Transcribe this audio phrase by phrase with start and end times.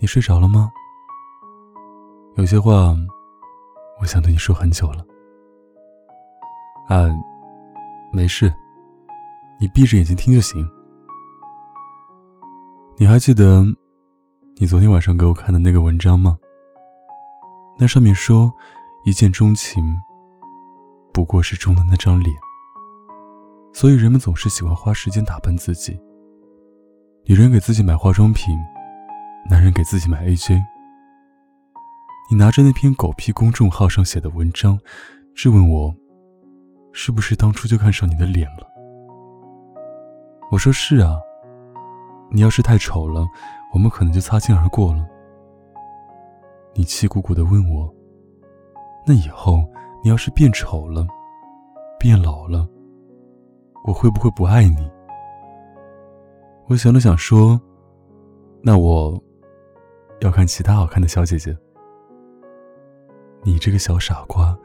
[0.00, 0.72] 你睡着了吗？
[2.36, 2.96] 有些话，
[4.00, 5.04] 我想对你说很久了。
[6.88, 7.06] 啊，
[8.10, 8.50] 没事，
[9.60, 10.66] 你闭着眼睛听就行。
[12.96, 13.62] 你还记得
[14.56, 16.38] 你昨天晚上给我看的那个文章吗？
[17.78, 18.50] 那上面说，
[19.04, 19.84] 一见钟情
[21.12, 22.34] 不过是中的那张脸。
[23.74, 26.00] 所以人们总是喜欢花时间打扮自己。
[27.26, 28.58] 女人给自己买化妆品。
[29.50, 30.62] 男人给自己买 AJ，
[32.30, 34.78] 你拿着那篇狗屁公众号上写的文章，
[35.34, 35.92] 质问我，
[36.92, 38.64] 是不是当初就看上你的脸了？
[40.52, 41.18] 我说是啊。
[42.30, 43.26] 你要是太丑了，
[43.74, 45.04] 我们可能就擦肩而过了。
[46.74, 47.92] 你气鼓鼓的问我，
[49.04, 49.68] 那以后
[50.04, 51.04] 你要是变丑了，
[51.98, 52.68] 变老了，
[53.84, 54.88] 我会不会不爱你？
[56.68, 57.60] 我想了想说，
[58.62, 59.20] 那我。
[60.20, 61.56] 要看其他好看的小姐姐。
[63.42, 64.56] 你这个小傻瓜，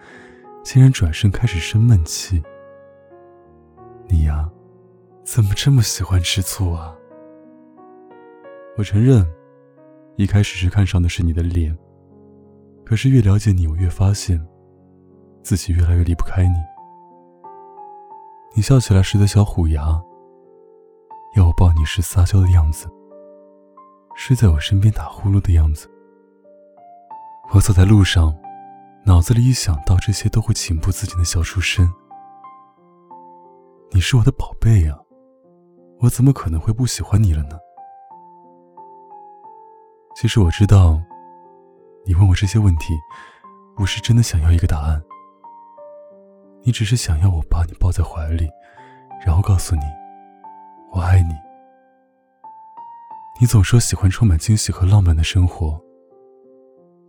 [0.64, 2.44] 竟然转身开始生闷气。
[4.08, 4.50] 你呀，
[5.24, 6.94] 怎么这么喜欢吃醋啊？
[8.78, 9.26] 我承认，
[10.18, 11.76] 一开始是看上的是你的脸。
[12.86, 14.46] 可是越了解你，我越发现，
[15.42, 16.56] 自己越来越离不开你。
[18.56, 19.82] 你笑起来时的小虎牙，
[21.36, 22.88] 要我抱你时撒娇的样子。
[24.16, 25.90] 睡在我身边打呼噜的样子，
[27.54, 28.34] 我走在路上，
[29.06, 31.94] 脑子里一想到这些都会情不自禁的笑出声。
[33.92, 34.98] 你是我的宝贝呀，
[36.00, 37.60] 我怎么可能会不喜欢你了呢？
[40.16, 41.00] 其实我知道，
[42.06, 42.94] 你问我这些问题，
[43.76, 45.04] 不是真的想要一个答案，
[46.64, 48.50] 你只是想要我把你抱在怀里，
[49.26, 49.84] 然后告诉你，
[50.94, 51.45] 我爱你。
[53.38, 55.78] 你总说喜欢充满惊喜和浪漫的生活，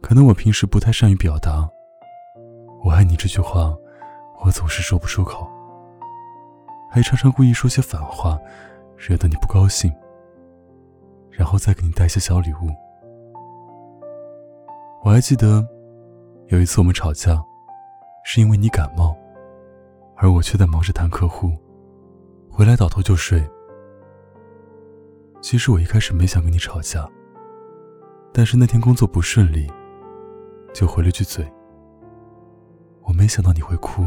[0.03, 1.71] 可能我平时不太善于表达
[2.83, 3.73] “我爱你”这句话，
[4.45, 5.49] 我总是说不出口，
[6.91, 8.37] 还常常故意说些反话，
[8.97, 9.93] 惹得你不高兴，
[11.31, 12.75] 然后再给你带些小礼物。
[15.05, 15.65] 我还记得
[16.49, 17.41] 有一次我们吵架，
[18.25, 19.17] 是因为你感冒，
[20.17, 21.53] 而我却在忙着谈客户，
[22.51, 23.49] 回来倒头就睡。
[25.41, 27.09] 其实我一开始没想跟你吵架，
[28.33, 29.71] 但是那天工作不顺利，
[30.75, 31.47] 就回了句嘴。
[33.03, 34.05] 我没想到你会哭，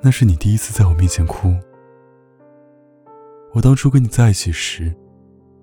[0.00, 1.54] 那是你第一次在我面前哭。
[3.52, 4.94] 我当初跟你在一起时，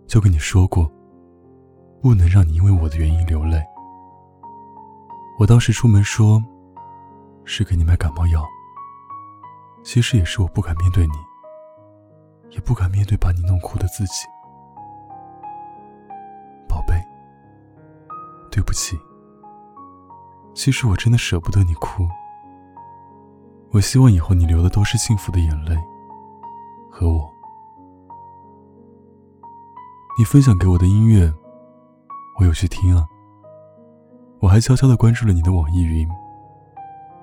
[0.05, 0.89] 就跟你说过，
[2.01, 3.59] 不能让你因为我的原因流泪。
[5.39, 6.39] 我当时出门说，
[7.43, 8.45] 是给你买感冒药，
[9.83, 11.13] 其实也是我不敢面对你。
[12.51, 14.25] 也不敢面对把你弄哭的自己，
[16.67, 16.93] 宝贝，
[18.51, 18.97] 对不起。
[20.53, 22.07] 其实我真的舍不得你哭。
[23.71, 25.75] 我希望以后你流的都是幸福的眼泪，
[26.91, 27.33] 和我。
[30.17, 31.33] 你分享给我的音乐，
[32.37, 33.07] 我有去听啊。
[34.39, 36.09] 我还悄悄的关注了你的网易云，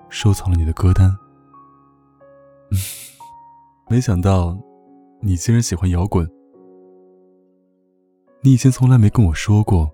[0.08, 1.14] 收藏了你的歌单。
[3.90, 4.56] 没想到。
[5.20, 6.28] 你竟然喜欢摇滚？
[8.40, 9.90] 你以前从来没跟我说过，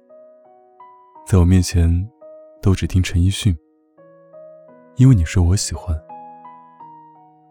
[1.26, 2.06] 在我面前
[2.60, 3.56] 都只听陈奕迅，
[4.96, 5.98] 因为你说我喜欢。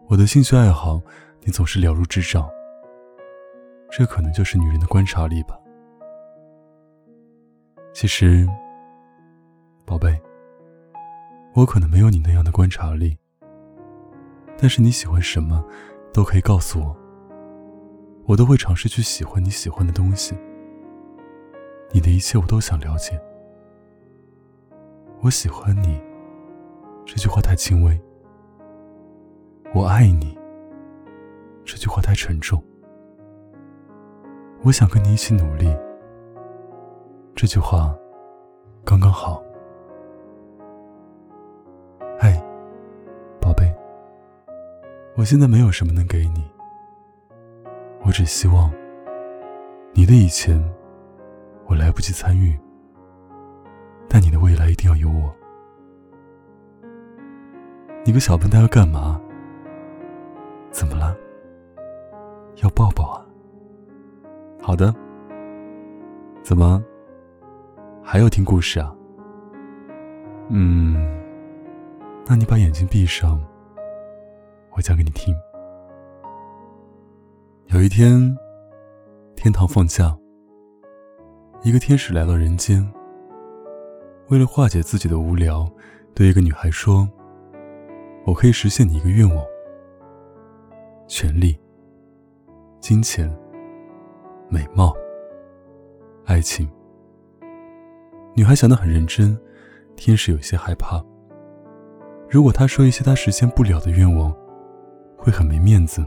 [0.06, 1.02] 我的兴趣爱好，
[1.42, 2.48] 你总是了如指掌。
[3.90, 5.58] 这可能就是女人的观察力吧。
[7.92, 8.46] 其实，
[9.84, 10.16] 宝贝，
[11.54, 13.18] 我可能没有你那样的观察力，
[14.56, 15.64] 但是你喜欢什么，
[16.12, 17.03] 都可以告诉我。
[18.26, 20.34] 我都会尝试去喜欢你喜欢的东西，
[21.92, 23.20] 你的一切我都想了解。
[25.20, 26.00] 我喜欢你，
[27.04, 27.94] 这句话太轻微；
[29.74, 30.38] 我爱你，
[31.64, 32.62] 这句话太沉重。
[34.62, 35.68] 我想跟你一起努力，
[37.34, 37.94] 这句话
[38.86, 39.42] 刚刚好。
[42.18, 42.42] 嗨，
[43.38, 43.70] 宝贝，
[45.14, 46.53] 我现在没有什么能给你。
[48.06, 48.70] 我只希望，
[49.94, 50.62] 你的以前
[51.66, 52.54] 我来不及参与，
[54.08, 55.34] 但你的未来一定要有我。
[58.04, 59.18] 你个小笨蛋要干嘛？
[60.70, 61.16] 怎么了？
[62.62, 63.26] 要抱抱啊？
[64.60, 64.94] 好的。
[66.42, 66.84] 怎么？
[68.02, 68.94] 还要听故事啊？
[70.50, 70.94] 嗯，
[72.26, 73.42] 那你把眼睛闭上，
[74.72, 75.34] 我讲给你听。
[77.68, 78.36] 有一天，
[79.34, 80.16] 天堂放假，
[81.62, 82.86] 一个天使来到人间，
[84.28, 85.68] 为了化解自己的无聊，
[86.14, 87.08] 对一个女孩说
[88.26, 89.44] ：“我可以实现你一个愿望。
[91.08, 91.58] 权力、
[92.80, 93.34] 金钱、
[94.48, 94.94] 美貌、
[96.26, 96.70] 爱情。”
[98.36, 99.36] 女孩想得很认真，
[99.96, 101.02] 天使有些害怕。
[102.28, 104.32] 如果他说一些他实现不了的愿望，
[105.16, 106.04] 会很没面子。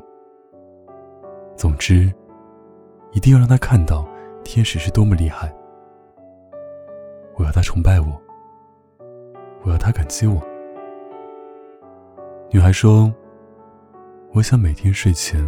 [1.58, 2.14] 总之，
[3.12, 4.08] 一定要让他看到。
[4.44, 5.54] 天使是多么厉害！
[7.36, 8.06] 我要他崇拜我，
[9.62, 10.42] 我要他感激我。
[12.50, 13.14] 女孩说
[14.34, 15.46] ：“我想每天睡前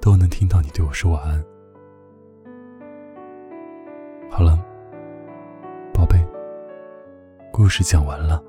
[0.00, 1.44] 都能听到你对我说晚安。”
[4.32, 4.58] 好了，
[5.92, 6.26] 宝贝，
[7.52, 8.42] 故事讲完了，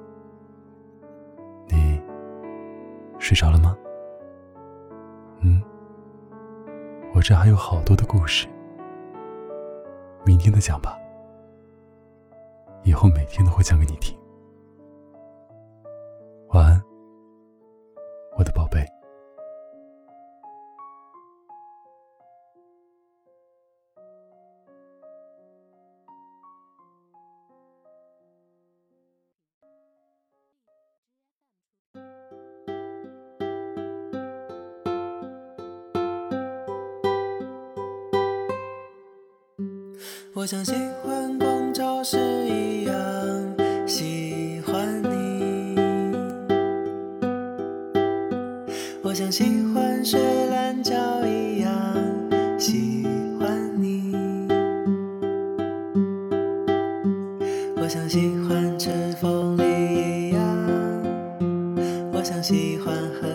[1.68, 2.02] 你
[3.20, 3.78] 睡着了吗？
[7.22, 8.48] 我这还有好多的故事。
[10.26, 10.98] 明天再讲吧，
[12.82, 14.18] 以后每天都会讲给你听。
[40.34, 40.72] 我像喜
[41.04, 42.18] 欢光照时
[42.48, 42.96] 一样
[43.86, 45.76] 喜欢你，
[49.04, 49.44] 我像喜
[49.74, 50.18] 欢睡
[50.50, 50.96] 懒觉
[51.28, 51.70] 一样
[52.58, 53.06] 喜
[53.38, 54.16] 欢你，
[57.76, 58.90] 我像喜欢吃
[59.20, 60.42] 凤梨一样，
[62.14, 63.28] 我像喜欢喝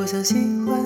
[0.00, 0.79] 我想喜欢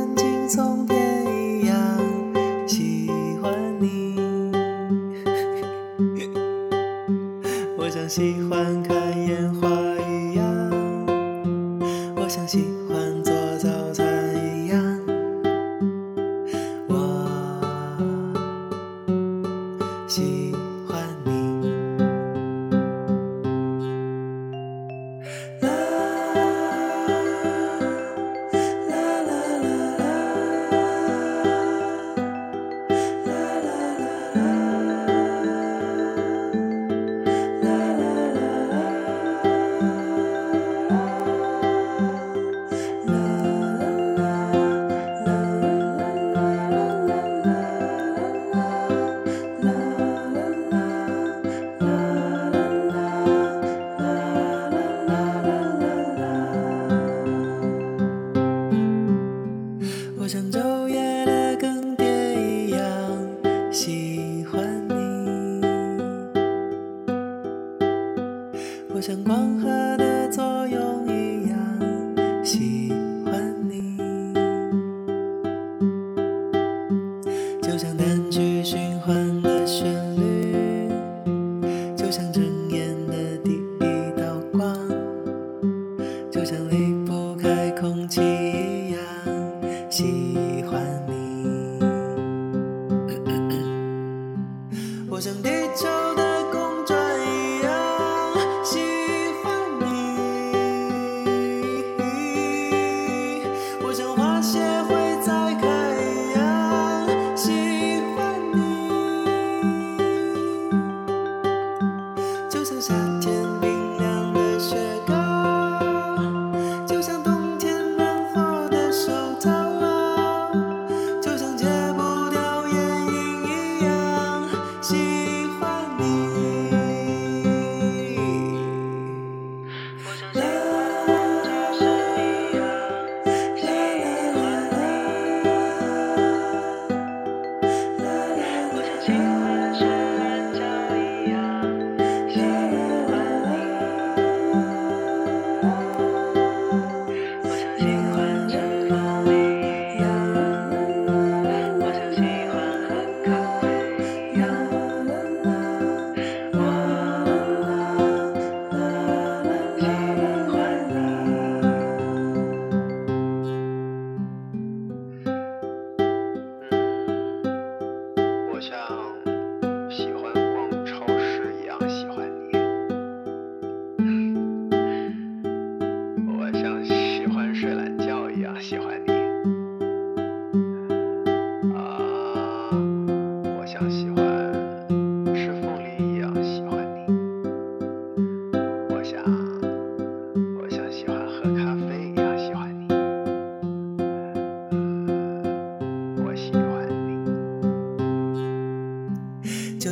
[77.75, 78.24] 就像单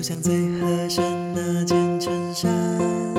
[0.02, 3.11] 就像最合身那件衬衫。